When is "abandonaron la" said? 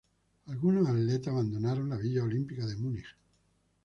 1.27-1.97